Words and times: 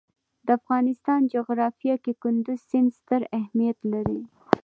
د 0.45 0.47
افغانستان 0.59 1.21
جغرافیه 1.33 1.95
کې 2.03 2.13
کندز 2.23 2.59
سیند 2.69 2.89
ستر 2.99 3.21
اهمیت 3.39 3.79
لري. 3.91 4.21